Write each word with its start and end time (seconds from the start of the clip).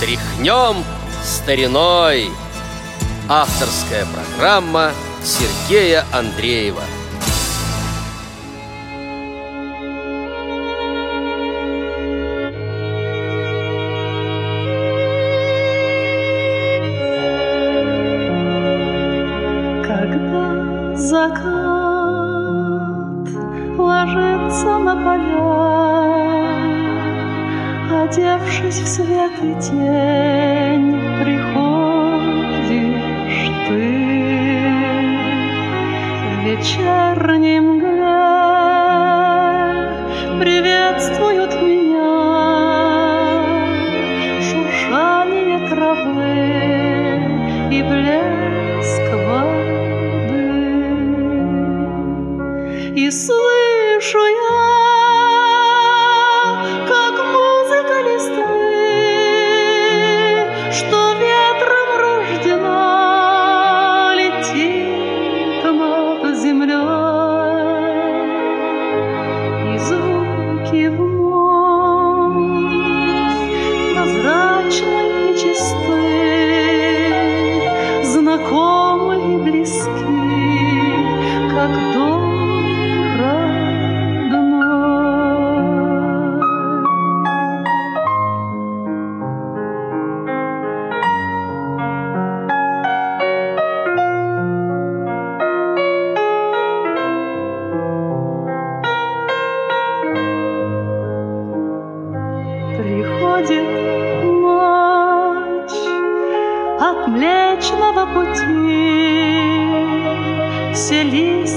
Тряхнем 0.00 0.82
стариной. 1.22 2.30
Авторская 3.28 4.06
программа 4.06 4.92
Сергея 5.22 6.06
Андреева. 6.10 6.80
Когда 19.84 20.96
закат 20.96 21.40
ложится 23.76 24.78
на 24.78 24.96
поля, 24.96 25.59
Одевшись 28.02 28.80
в 28.80 28.86
свет 28.88 29.32
и 29.42 29.54
тень, 29.60 30.98
приходишь 31.22 31.50
ты 33.68 33.84
в 36.26 36.32
вечернем 36.46 37.64
мгле, 37.74 38.30
приветствуют 40.40 41.52
меня 41.60 42.14
шуршание 44.48 45.58
травы 45.68 46.36
и 47.70 47.78
блеск 47.82 49.08
воды. 49.26 50.48
И 52.96 53.10
слышу 53.10 54.24
я, 54.24 54.99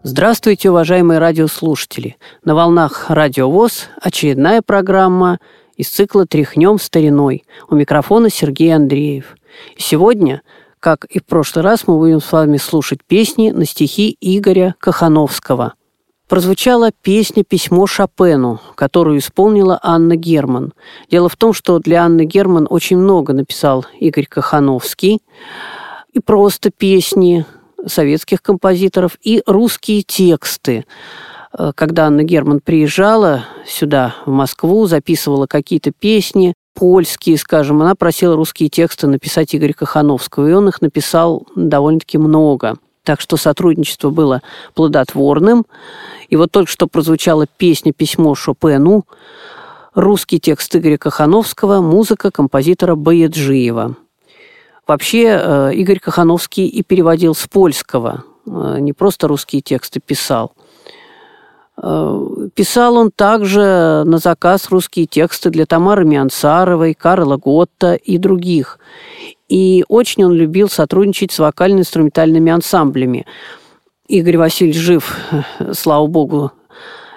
Здравствуйте, 0.07 0.69
уважаемые 0.69 1.19
радиослушатели! 1.19 2.15
На 2.43 2.55
волнах 2.55 3.09
Радио 3.09 3.51
ВОЗ 3.51 3.89
очередная 4.01 4.61
программа 4.61 5.39
из 5.75 5.89
цикла 5.89 6.25
«Тряхнем 6.25 6.79
стариной». 6.79 7.43
У 7.69 7.75
микрофона 7.75 8.29
Сергей 8.29 8.73
Андреев. 8.73 9.35
И 9.75 9.81
сегодня, 9.81 10.41
как 10.85 11.05
и 11.05 11.17
в 11.17 11.25
прошлый 11.25 11.65
раз, 11.65 11.87
мы 11.87 11.97
будем 11.97 12.21
с 12.21 12.31
вами 12.31 12.57
слушать 12.57 12.99
песни 13.03 13.49
на 13.49 13.65
стихи 13.65 14.15
Игоря 14.21 14.75
Кахановского. 14.77 15.73
Прозвучала 16.29 16.91
песня 17.01 17.43
«Письмо 17.43 17.87
Шопену», 17.87 18.61
которую 18.75 19.17
исполнила 19.17 19.79
Анна 19.81 20.15
Герман. 20.15 20.73
Дело 21.09 21.27
в 21.27 21.37
том, 21.37 21.53
что 21.53 21.79
для 21.79 22.03
Анны 22.03 22.25
Герман 22.25 22.67
очень 22.69 22.97
много 22.97 23.33
написал 23.33 23.83
Игорь 23.99 24.27
Кахановский. 24.27 25.23
И 26.13 26.19
просто 26.19 26.69
песни, 26.69 27.47
советских 27.87 28.43
композиторов 28.43 29.17
и 29.23 29.41
русские 29.47 30.03
тексты. 30.03 30.85
Э, 31.57 31.71
Когда 31.73 32.05
Анна 32.05 32.21
Герман 32.21 32.59
приезжала 32.59 33.45
сюда, 33.65 34.13
в 34.27 34.29
Москву, 34.29 34.85
записывала 34.85 35.47
какие-то 35.47 35.91
песни, 35.91 36.53
польские, 36.75 37.37
скажем, 37.37 37.81
она 37.81 37.95
просила 37.95 38.35
русские 38.35 38.69
тексты 38.69 39.07
написать 39.07 39.55
Игоря 39.55 39.73
Кахановского, 39.73 40.47
и 40.47 40.53
он 40.53 40.67
их 40.69 40.81
написал 40.81 41.47
довольно-таки 41.55 42.19
много. 42.19 42.75
Так 43.03 43.21
что 43.21 43.37
сотрудничество 43.37 44.11
было 44.11 44.41
плодотворным. 44.75 45.65
И 46.29 46.35
вот 46.35 46.51
только 46.51 46.71
что 46.71 46.87
прозвучала 46.87 47.47
песня 47.47 47.93
«Письмо 47.93 48.35
Шопену», 48.35 49.05
Русский 49.95 50.41
текст 50.41 50.75
Игоря 50.75 50.97
Кахановского, 50.97 51.79
музыка 51.79 52.29
композитора 52.29 52.95
Баяджиева. 52.95 53.95
Вообще 54.85 55.39
э, 55.41 55.73
Игорь 55.73 55.99
Кахановский 55.99 56.67
и 56.67 56.83
переводил 56.83 57.33
с 57.33 57.47
польского, 57.47 58.25
э, 58.45 58.77
не 58.81 58.91
просто 58.91 59.29
русские 59.29 59.61
тексты 59.61 60.01
писал. 60.01 60.51
Э, 61.81 62.27
писал 62.53 62.97
он 62.97 63.11
также 63.11 64.03
на 64.05 64.17
заказ 64.17 64.69
русские 64.69 65.05
тексты 65.07 65.49
для 65.49 65.65
Тамары 65.65 66.05
Миансаровой, 66.05 66.93
Карла 66.93 67.37
Готта 67.37 67.95
и 67.95 68.17
других. 68.17 68.79
И 69.49 69.83
очень 69.87 70.25
он 70.25 70.33
любил 70.33 70.69
сотрудничать 70.69 71.31
с 71.31 71.39
вокально-инструментальными 71.39 72.51
ансамблями. 72.51 73.25
Игорь 74.07 74.37
Васильевич 74.37 74.77
жив, 74.77 75.17
слава 75.73 76.07
богу, 76.07 76.51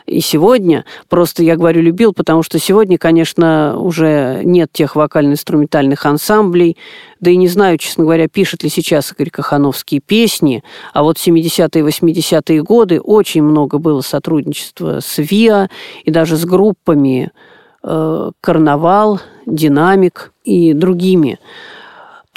и 0.09 0.21
сегодня. 0.21 0.85
Просто 1.09 1.43
я 1.43 1.57
говорю 1.57 1.83
любил, 1.83 2.13
потому 2.13 2.43
что 2.43 2.59
сегодня, 2.59 2.99
конечно, 2.99 3.79
уже 3.79 4.43
нет 4.45 4.71
тех 4.73 4.97
вокально-инструментальных 4.97 6.05
ансамблей. 6.07 6.77
Да 7.21 7.31
и 7.31 7.37
не 7.37 7.49
знаю, 7.49 7.79
честно 7.79 8.05
говоря, 8.05 8.29
пишет 8.29 8.63
ли 8.63 8.71
сейчас 8.71 9.13
Игорь 9.13 9.31
Кахановские 9.31 10.01
песни. 10.01 10.65
А 10.93 11.03
вот 11.03 11.17
70-е 11.17 11.83
и 11.83 11.87
80-е 11.87 12.63
годы 12.63 13.01
очень 13.01 13.43
много 13.43 13.79
было 13.79 14.01
сотрудничества 14.01 15.01
с 15.01 15.19
ВИА 15.19 15.69
и 16.05 16.11
даже 16.11 16.37
с 16.37 16.45
группами 16.45 17.31
э, 17.83 18.31
«Карнавал», 18.41 19.21
«Динамик» 19.47 20.33
и 20.45 20.73
другими 20.73 21.39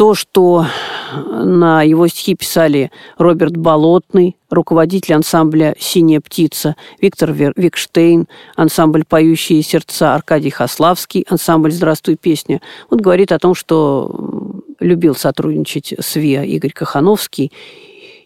то, 0.02 0.16
что 0.16 0.66
на 1.12 1.84
его 1.84 2.08
стихи 2.08 2.36
писали 2.36 2.92
Роберт 3.18 3.58
Болотный, 3.58 4.38
руководитель 4.50 5.16
ансамбля 5.16 5.76
«Синяя 5.80 6.22
птица», 6.22 6.76
Виктор 7.00 7.32
Викштейн, 7.32 8.28
ансамбль 8.56 9.04
«Поющие 9.08 9.62
сердца», 9.62 10.16
Аркадий 10.16 10.50
Хаславский, 10.50 11.26
ансамбль 11.30 11.72
«Здравствуй, 11.72 12.16
песня». 12.16 12.62
Он 12.90 13.00
говорит 13.00 13.32
о 13.32 13.40
том, 13.40 13.56
что 13.56 14.62
любил 14.80 15.16
сотрудничать 15.16 15.94
с 16.00 16.16
ВИА 16.16 16.44
Игорь 16.44 16.72
Кахановский 16.72 17.52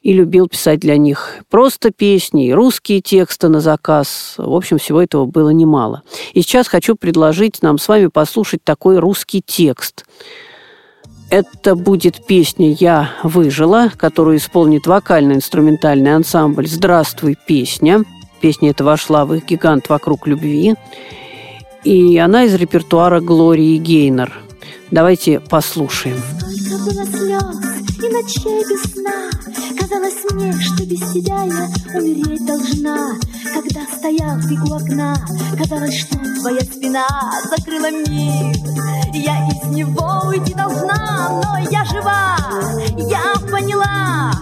и 0.01 0.13
любил 0.13 0.47
писать 0.47 0.79
для 0.79 0.97
них 0.97 1.39
просто 1.49 1.91
песни, 1.91 2.51
русские 2.51 3.01
тексты 3.01 3.49
на 3.49 3.59
заказ. 3.59 4.35
В 4.37 4.53
общем, 4.53 4.77
всего 4.77 5.01
этого 5.01 5.25
было 5.25 5.49
немало. 5.49 6.03
И 6.33 6.41
сейчас 6.41 6.67
хочу 6.67 6.95
предложить 6.95 7.61
нам 7.61 7.79
с 7.79 7.87
вами 7.87 8.07
послушать 8.07 8.63
такой 8.63 8.99
русский 8.99 9.41
текст– 9.45 10.05
это 11.29 11.75
будет 11.75 12.25
песня 12.25 12.71
«Я 12.71 13.11
выжила», 13.23 13.91
которую 13.95 14.37
исполнит 14.37 14.87
вокально-инструментальный 14.87 16.15
ансамбль 16.15 16.67
«Здравствуй, 16.67 17.37
песня». 17.47 18.03
Песня 18.41 18.71
эта 18.71 18.83
вошла 18.83 19.25
в 19.25 19.33
их 19.33 19.45
гигант 19.45 19.89
«Вокруг 19.89 20.27
любви». 20.27 20.75
И 21.83 22.17
она 22.17 22.45
из 22.45 22.53
репертуара 22.55 23.19
Глории 23.21 23.77
Гейнер. 23.77 24.33
Давайте 24.91 25.39
послушаем. 25.39 26.17
Сколько 26.39 26.83
было 26.83 27.05
слез 27.05 27.75
и 27.97 28.09
ночей 28.09 28.63
без 28.69 28.91
сна 28.91 29.29
Казалось 29.79 30.23
мне, 30.31 30.53
что 30.61 30.85
без 30.85 30.99
тебя 31.11 31.43
я 31.43 31.69
умереть 31.97 32.45
должна. 32.45 33.13
Когда 33.53 33.81
стоял 33.97 34.39
ты 34.41 34.59
у 34.61 34.75
окна 34.75 35.17
Казалось, 35.57 35.97
что 35.97 36.17
твоя 36.39 36.61
спина 36.61 37.07
закрыла 37.49 37.89
мир. 37.91 38.55
Я 39.13 39.47
из 39.47 39.67
него 39.75 40.23
уйти 40.27 40.53
должна, 40.53 41.41
но 41.43 41.69
я 41.71 41.83
жива 41.85 42.37
Я 43.09 43.33
поняла, 43.49 44.33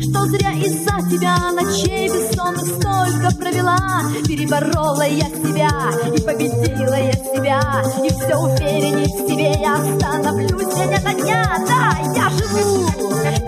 что 0.00 0.24
зря 0.26 0.52
из-за 0.52 1.10
тебя 1.10 1.36
Ночей 1.52 2.08
бессонных 2.08 2.66
столько 2.66 3.36
провела. 3.36 4.02
Переборола 4.26 5.06
я 5.06 5.26
себя 5.26 5.70
и 6.14 6.20
победила 6.20 6.94
я 6.94 7.12
себя. 7.12 7.82
И 8.04 8.08
все 8.08 8.36
увереннее 8.36 9.06
в 9.06 9.28
себе 9.28 9.52
я 9.60 9.76
становлюсь. 9.96 10.74
День 10.74 10.94
ото 10.94 11.12
дня 11.22 11.64
Да, 11.66 11.96
я 12.14 12.30
живу, 12.30 12.90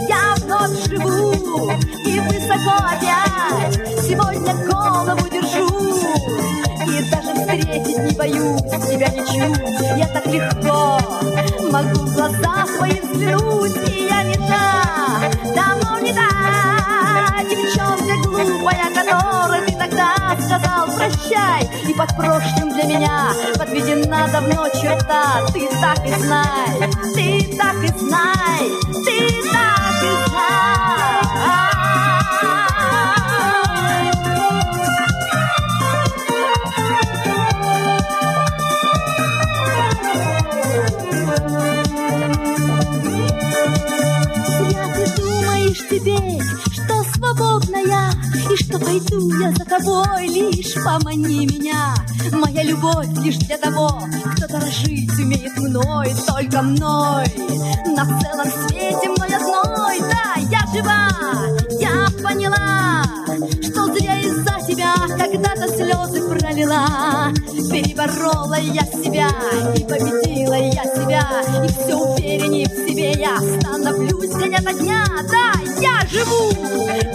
я 0.08 0.34
вновь 0.42 0.88
живу. 0.88 1.72
И 2.04 2.20
высоко 2.20 2.74
опять 2.84 3.74
сегодня 4.02 4.54
голову 4.66 5.28
держу. 5.30 5.68
И 6.86 7.10
даже 7.10 7.34
встретить 7.34 7.98
не 7.98 8.16
боюсь 8.16 8.68
тебя 8.88 9.08
ничуть 9.08 9.98
Я 9.98 10.06
так 10.08 10.26
легко 10.26 10.98
могу 11.70 12.06
в 12.06 12.14
глаза 12.14 12.66
свои 12.76 13.00
взглянуть. 13.00 13.76
И 13.88 14.06
я 14.06 14.22
не 14.22 14.34
та, 14.34 15.30
давно 15.54 15.87
та 16.14 17.42
Девчонка 17.48 18.14
глупая, 18.24 18.90
которой 18.94 19.66
ты 19.66 19.72
тогда 19.72 20.36
сказал 20.38 20.86
прощай 20.86 21.68
И 21.88 21.94
под 21.94 22.16
прошлым 22.16 22.72
для 22.72 22.84
меня 22.84 23.32
подведена 23.58 24.28
давно 24.32 24.68
черта 24.70 25.46
Ты 25.52 25.68
так 25.80 26.04
и 26.06 26.14
знай, 26.14 26.90
ты 27.14 27.56
так 27.56 27.76
и 27.82 27.98
знай, 27.98 28.70
ты 29.04 29.42
так 29.50 30.02
и 30.02 30.30
знай 30.30 31.77
помани 50.84 51.46
меня. 51.46 51.94
Моя 52.32 52.62
любовь 52.62 53.08
лишь 53.22 53.36
для 53.36 53.58
того, 53.58 53.88
кто 54.36 54.46
дорожить 54.46 55.10
умеет 55.18 55.56
мной 55.56 56.12
Только 56.26 56.62
мной, 56.62 57.26
на 57.86 58.04
целом 58.20 58.68
свете 58.68 59.08
Когда-то 65.16 65.68
слезы 65.68 66.28
пролила. 66.28 67.32
Переборола 67.70 68.58
я 68.58 68.82
себя 68.82 69.28
и 69.76 69.84
победила 69.84 70.54
я 70.54 70.84
себя 70.84 71.26
И 71.64 71.68
все 71.68 71.94
увереннее 71.94 72.66
в 72.66 72.88
себе 72.88 73.12
я 73.12 73.36
становлюсь 73.60 74.34
день 74.34 74.54
ото 74.54 74.72
дня. 74.74 75.04
Да, 75.30 75.52
я 75.80 76.06
живу, 76.08 76.52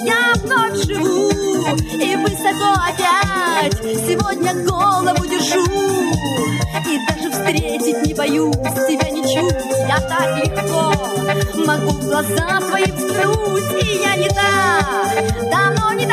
я 0.05 0.33
вновь 0.43 0.85
живу 0.85 1.29
И 1.91 2.15
высоко 2.15 2.73
опять 2.87 3.73
сегодня 4.07 4.53
голову 4.65 5.25
держу. 5.25 5.63
И 6.89 6.99
даже 7.07 7.31
встретить 7.31 8.05
не 8.05 8.13
боюсь 8.13 8.53
тебя 8.87 9.09
ничуть 9.09 9.55
Я 9.87 9.99
так 10.01 10.37
легко 10.37 10.93
могу 11.65 11.91
в 11.91 12.05
глаза 12.05 12.59
твои 12.59 12.85
взглянуть 12.85 13.83
И 13.83 14.01
я 14.03 14.15
не 14.15 14.29
та, 14.29 15.03
давно 15.49 15.93
не 15.93 16.05
та 16.05 16.12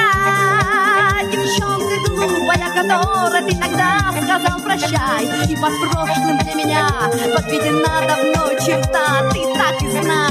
которой 2.91 3.43
ты 3.43 3.57
тогда 3.57 4.13
сказал 4.23 4.61
прощай 4.61 5.25
И 5.49 5.57
под 5.57 5.73
прошлым 5.81 6.39
для 6.39 6.55
меня 6.55 6.89
подведена 7.37 8.01
давно 8.07 8.55
черта. 8.59 9.31
Ты 9.33 9.41
так 9.55 9.83
и 9.83 9.91
знай, 9.91 10.30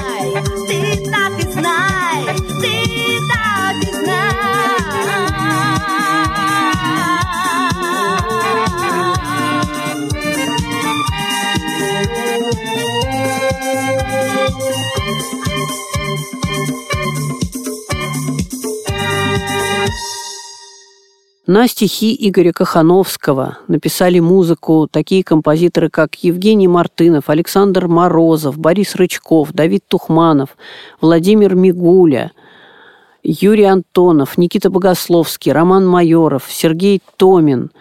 На 21.52 21.68
стихи 21.68 22.16
Игоря 22.20 22.52
Кахановского 22.52 23.58
написали 23.68 24.20
музыку 24.20 24.88
такие 24.88 25.24
композиторы, 25.24 25.90
как 25.90 26.14
Евгений 26.24 26.68
Мартынов, 26.68 27.28
Александр 27.28 27.88
Морозов, 27.88 28.60
Борис 28.60 28.94
Рычков, 28.94 29.52
Давид 29.52 29.84
Тухманов, 29.88 30.56
Владимир 31.02 31.56
Мигуля, 31.56 32.34
Юрий 33.24 33.64
Антонов, 33.64 34.38
Никита 34.38 34.70
Богословский, 34.70 35.52
Роман 35.52 35.88
Майоров, 35.88 36.44
Сергей 36.50 37.02
Томин, 37.18 37.72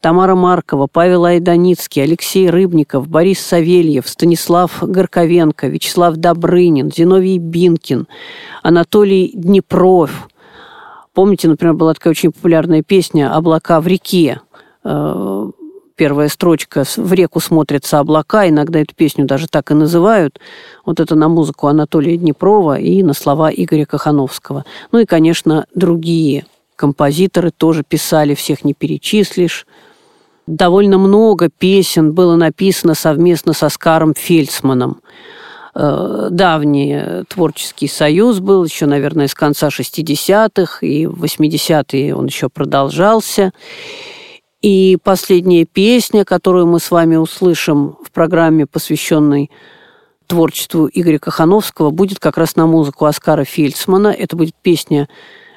Тамара 0.00 0.34
Маркова, 0.34 0.88
Павел 0.90 1.24
Айданицкий, 1.24 2.02
Алексей 2.02 2.50
Рыбников, 2.50 3.06
Борис 3.06 3.38
Савельев, 3.38 4.08
Станислав 4.08 4.82
Горковенко, 4.82 5.68
Вячеслав 5.68 6.16
Добрынин, 6.16 6.92
Зиновий 6.92 7.38
Бинкин, 7.38 8.08
Анатолий 8.64 9.30
Днепров– 9.36 10.10
Помните, 11.14 11.48
например, 11.48 11.74
была 11.74 11.94
такая 11.94 12.10
очень 12.10 12.32
популярная 12.32 12.82
песня 12.82 13.34
«Облака 13.34 13.80
в 13.80 13.86
реке». 13.86 14.40
Э, 14.82 15.50
первая 15.94 16.28
строчка 16.28 16.82
«В 16.96 17.12
реку 17.12 17.38
смотрятся 17.38 18.00
облака». 18.00 18.48
Иногда 18.48 18.80
эту 18.80 18.96
песню 18.96 19.24
даже 19.24 19.46
так 19.46 19.70
и 19.70 19.74
называют. 19.74 20.40
Вот 20.84 20.98
это 20.98 21.14
на 21.14 21.28
музыку 21.28 21.68
Анатолия 21.68 22.16
Днепрова 22.16 22.80
и 22.80 23.04
на 23.04 23.14
слова 23.14 23.50
Игоря 23.52 23.86
Кахановского. 23.86 24.64
Ну 24.90 24.98
и, 24.98 25.06
конечно, 25.06 25.66
другие 25.72 26.46
композиторы 26.74 27.52
тоже 27.52 27.84
писали, 27.86 28.34
всех 28.34 28.64
не 28.64 28.74
перечислишь. 28.74 29.66
Довольно 30.48 30.98
много 30.98 31.48
песен 31.48 32.12
было 32.12 32.34
написано 32.34 32.94
совместно 32.94 33.52
со 33.52 33.68
Скаром 33.68 34.14
Фельдсманом. 34.14 35.00
Э, 35.74 36.28
давний 36.30 37.24
творческий 37.28 37.88
союз 37.88 38.38
был 38.38 38.64
еще, 38.64 38.86
наверное, 38.86 39.26
с 39.26 39.34
конца 39.34 39.68
60-х, 39.68 40.86
и 40.86 41.06
в 41.06 41.24
80-е 41.24 42.14
он 42.14 42.26
еще 42.26 42.48
продолжался. 42.48 43.52
И 44.62 44.96
последняя 45.02 45.64
песня, 45.64 46.24
которую 46.24 46.66
мы 46.66 46.78
с 46.78 46.90
вами 46.90 47.16
услышим 47.16 47.96
в 48.04 48.10
программе, 48.12 48.66
посвященной 48.66 49.50
творчеству 50.26 50.88
Игоря 50.90 51.18
Кахановского, 51.18 51.90
будет 51.90 52.18
как 52.18 52.38
раз 52.38 52.56
на 52.56 52.66
музыку 52.66 53.04
Оскара 53.04 53.44
Фельдсмана. 53.44 54.08
Это 54.08 54.36
будет 54.36 54.54
песня 54.62 55.08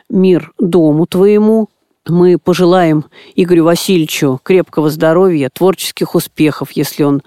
«Мир 0.09 0.51
дому 0.59 1.05
твоему». 1.05 1.69
Мы 2.07 2.38
пожелаем 2.38 3.05
Игорю 3.36 3.65
Васильевичу 3.65 4.39
крепкого 4.41 4.89
здоровья, 4.89 5.50
творческих 5.53 6.15
успехов, 6.15 6.71
если 6.71 7.03
он 7.03 7.17
э, 7.17 7.21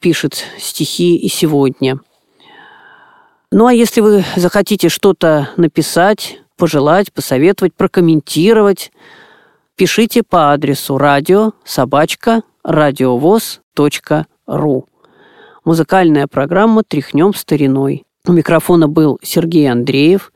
пишет 0.00 0.44
стихи 0.58 1.16
и 1.16 1.28
сегодня. 1.28 1.98
Ну 3.50 3.66
а 3.66 3.72
если 3.72 4.00
вы 4.00 4.24
захотите 4.34 4.88
что-то 4.88 5.50
написать, 5.56 6.40
пожелать, 6.56 7.12
посоветовать, 7.12 7.74
прокомментировать, 7.74 8.90
пишите 9.76 10.22
по 10.22 10.52
адресу 10.52 10.98
радио 10.98 11.52
собачка 11.64 12.42
радиовоз.ру. 12.64 13.56
Музыкальная 15.64 16.26
программа 16.26 16.82
«Тряхнем 16.82 17.34
стариной». 17.34 18.04
У 18.26 18.32
микрофона 18.32 18.88
был 18.88 19.20
Сергей 19.22 19.70
Андреев. 19.70 20.32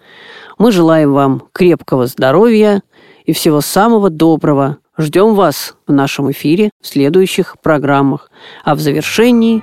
Мы 0.58 0.70
желаем 0.70 1.12
вам 1.12 1.42
крепкого 1.52 2.06
здоровья 2.06 2.82
и 3.24 3.32
всего 3.32 3.60
самого 3.60 4.10
доброго. 4.10 4.78
Ждем 5.00 5.34
вас 5.34 5.76
в 5.86 5.92
нашем 5.92 6.30
эфире 6.30 6.68
в 6.82 6.86
следующих 6.86 7.56
программах. 7.62 8.30
А 8.64 8.74
в 8.74 8.80
завершении 8.80 9.62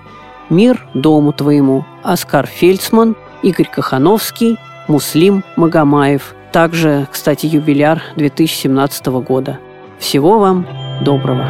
«Мир 0.50 0.88
дому 0.96 1.32
твоему» 1.32 1.86
Оскар 2.01 2.48
Фельдсман, 2.48 3.15
Игорь 3.44 3.70
Кахановский, 3.70 4.58
Муслим 4.88 5.44
Магомаев. 5.56 6.34
Также, 6.51 7.08
кстати, 7.12 7.46
юбиляр 7.46 8.01
2017 8.15 9.06
года. 9.06 9.60
Всего 10.00 10.39
вам 10.39 10.65
доброго! 11.06 11.48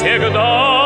всегда. 0.00 0.79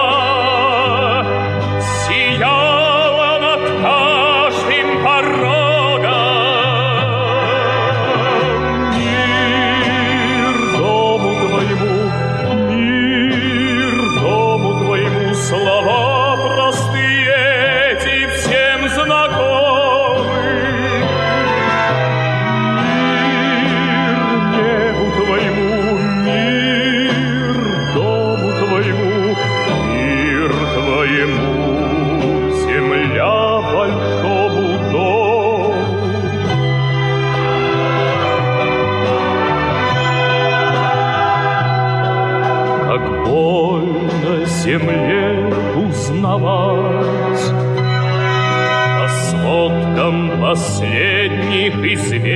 последних 50.55 51.75
известий. 51.75 52.34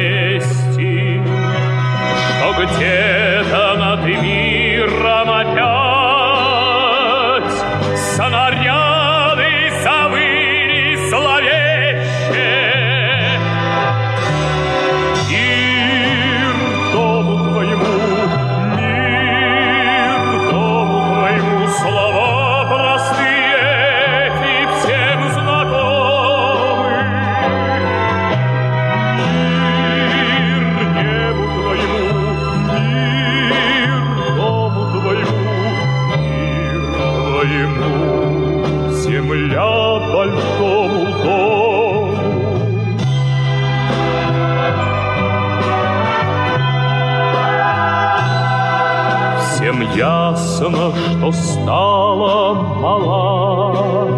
что 51.33 51.33
стала 51.33 52.55
мала. 52.55 54.09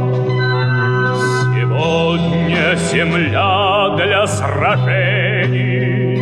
Сегодня 1.54 2.76
земля 2.76 3.96
для 3.96 4.26
сражений, 4.26 6.18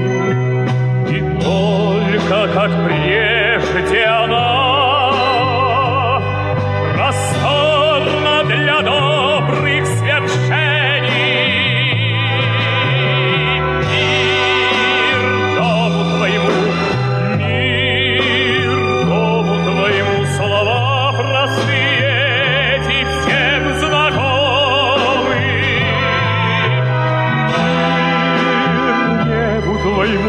И 1.09 1.21
только 1.43 2.49
как 2.55 2.71
прежде 2.87 4.05
она 4.05 4.78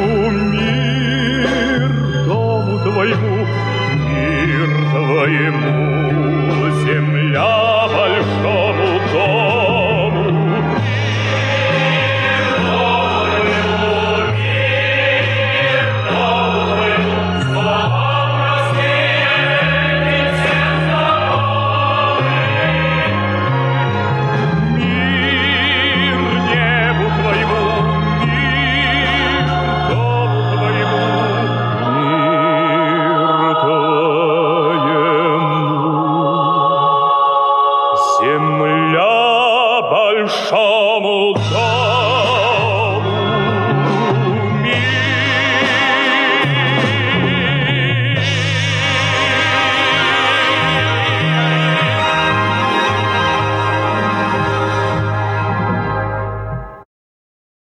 твоему, 0.09 0.31
мир 0.51 2.25
дому 2.25 2.79
твоему, 2.79 3.45
мир 4.09 4.69
твоему. 4.91 5.98